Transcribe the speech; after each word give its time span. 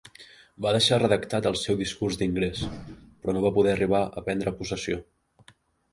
Va 0.65 0.71
deixar 0.75 0.97
redactat 1.01 1.49
el 1.49 1.59
seu 1.65 1.77
discurs 1.83 2.17
d'ingrés, 2.21 2.63
però 3.27 3.37
no 3.39 3.45
va 3.47 3.55
poder 3.59 3.75
arribar 3.77 4.01
a 4.07 4.25
prendre 4.31 4.59
possessió. 4.63 4.99